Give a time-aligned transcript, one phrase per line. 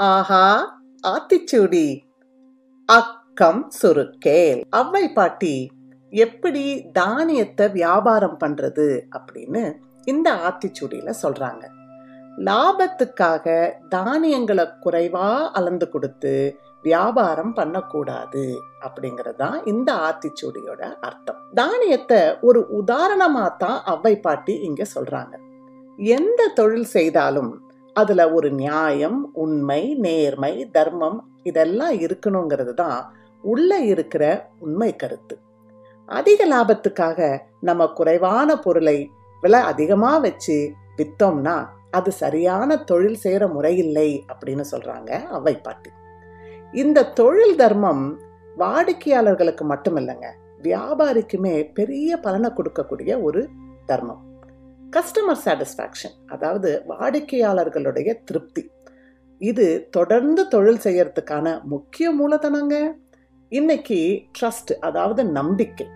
[0.00, 0.72] ஆஹா
[1.04, 2.06] ஆத்திச்சூடி.
[2.88, 4.60] அக்கம் சுருக்கேல்.
[4.70, 5.70] அவ்வை பாட்டி
[6.12, 9.62] எப்படி தானியத்தை வியாபாரம் பண்றது அப்படின்னு
[10.04, 11.62] இந்த ஆத்திச்சூடியில சொல்றாங்க.
[12.38, 13.46] லாபத்துக்காக
[13.88, 21.38] தானியங்களை குறைவா அளந்து கொடுத்து வியாபாரம் பண்ணக்கூடாது அப்படிங்கிறது தான் இந்த ஆத்திச்சூடியோட அர்த்தம்.
[21.54, 25.34] தானியத்தை ஒரு உதாரணமா தான் அவ்வை பாட்டி இங்க சொல்றாங்க.
[25.98, 27.63] எந்த தொழில் செய்தாலும்
[27.94, 35.38] அதில் ஒரு நியாயம் உண்மை நேர்மை தர்மம் இதெல்லாம் இருக்கணுங்கிறது தான் உள்ளே இருக்கிற உண்மை கருத்து.
[36.06, 39.10] அதிக லாபத்துக்காக நம்ம குறைவான பொருளை
[39.42, 45.90] விலை அதிகமாக வச்சு விற்றோம்னா அது சரியான தொழில் செய்கிற முறையில்லை அப்படின்னு சொல்கிறாங்க அவை பாட்டி
[46.72, 48.18] இந்த தொழில் தர்மம்
[48.56, 50.26] வாடிக்கையாளர்களுக்கு மட்டும் இல்லைங்க
[50.62, 53.48] வியாபாரிக்குமே பெரிய பலனை கொடுக்கக்கூடிய ஒரு
[53.86, 54.33] தர்மம்.
[54.94, 58.70] கஸ்டமர் சாட்டிஸ்ஃபேக்ஷன் அதாவது வாடிக்கையாளர்களுடைய திருப்தி.
[59.38, 62.92] இது தொடர்ந்து தொழில் செய்யறதுக்கான முக்கிய மூலதனங்க.
[63.48, 65.86] இன்னைக்கு ட்ரஸ்ட் அதாவது நம்பிக்கை.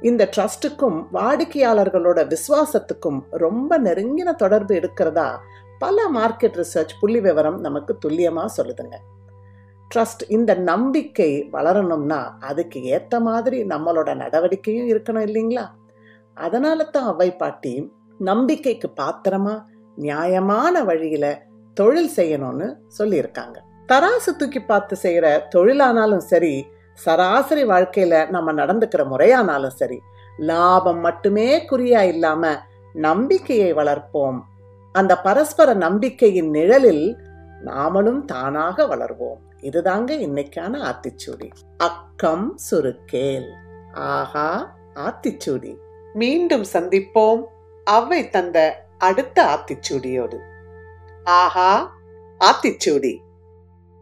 [0.00, 5.40] இந்த ட்ரஸ்ட்டுக்கும் வாடிக்கையாளர்களோட விசுவாசத்துக்கும் ரொம்ப நெருங்கின தொடர்பு இருக்கிறதா
[5.78, 8.94] பல மார்க்கெட் ரிசர்ச் புள்ளி விவரம் நமக்கு துல்லியமாக சொல்லுதுங்க.
[9.94, 15.66] ட்ரஸ்ட் இந்த நம்பிக்கை வளரணும்னா அதுக்கு ஏற்ற மாதிரி நம்மளோட நடவடிக்கையும் இருக்கணும் இல்லைங்களா?
[16.34, 19.62] அதனால தான் அவை பாட்டி நம்பிக்கைக்கு பாத்திரமா
[19.96, 21.42] நியாயமான வழியில
[21.74, 23.58] தொழில் செய்யணும்னு சொல்லியிருக்காங்க.
[23.88, 30.00] தராசு தூக்கி பார்த்து செய்யற தொழிலானாலும் சரி சராசரி வாழ்க்கையில நம்ம நடந்துக்கிற முறையானாலும் சரி
[30.38, 32.56] லாபம் மட்டுமே குறியா இல்லாம
[32.92, 34.40] நம்பிக்கையை வளர்ப்போம்.
[34.92, 37.16] அந்த பரஸ்பர நம்பிக்கையின் நிழலில்
[37.64, 39.38] நாமளும் தானாக வளர்வோம்.
[39.60, 41.50] இதுதாங்க இன்னைக்கான ஆத்திச்சூடி.
[41.76, 43.50] அக்கம் சுருக்கேல்.
[43.92, 45.76] ஆஹா ஆத்திச்சூடி.
[46.14, 47.42] மீண்டும் சந்திப்போம்.
[47.86, 48.58] அவ்வை தந்த
[48.98, 50.38] அடுத்த ஆத்திச்சூடியோடு.
[51.24, 51.92] ஆஹா
[52.40, 53.12] ஆத்திச்சூடி.